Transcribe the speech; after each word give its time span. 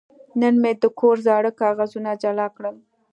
نن 0.39 0.55
مې 0.61 0.71
د 0.81 0.85
کور 0.99 1.15
زاړه 1.27 1.51
کاغذونه 1.61 2.11
جلا 2.23 2.47
کړل. 2.55 2.75